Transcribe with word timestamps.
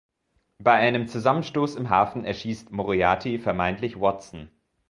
Bei 0.57 0.73
einem 0.73 1.07
Zusammenstoß 1.07 1.75
im 1.75 1.91
Hafen 1.91 2.25
erschießt 2.25 2.71
Moriarty 2.71 3.37
vermeintlich 3.37 4.01
Watson. 4.01 4.49